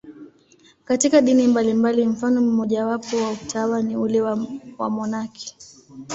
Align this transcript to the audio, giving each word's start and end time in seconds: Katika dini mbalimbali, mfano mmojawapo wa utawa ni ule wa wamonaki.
Katika 0.85 1.21
dini 1.21 1.47
mbalimbali, 1.47 2.05
mfano 2.05 2.41
mmojawapo 2.41 3.17
wa 3.17 3.29
utawa 3.31 3.81
ni 3.81 3.95
ule 3.97 4.21
wa 4.21 4.47
wamonaki. 4.77 5.55